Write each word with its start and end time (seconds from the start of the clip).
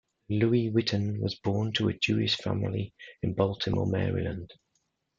Louis 0.29 0.71
Witten 0.71 1.19
was 1.19 1.35
born 1.35 1.73
to 1.73 1.87
a 1.89 1.93
Jewish 1.93 2.35
family 2.35 2.91
in 3.21 3.35
Baltimore, 3.35 3.85
Maryland. 3.85 4.51